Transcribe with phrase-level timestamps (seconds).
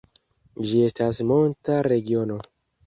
[0.69, 2.45] Ĝi estas monta regiono.